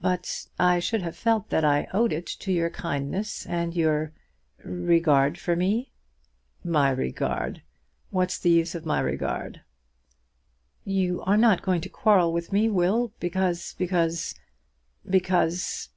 [0.00, 4.12] "But I should have felt that I owed it to your kindness and your
[4.64, 5.90] regard for me."
[6.62, 7.62] "My regard!
[8.10, 9.62] What's the use of regard?"
[10.84, 14.36] "You are not going to quarrel with me, Will, because because
[15.04, 15.88] because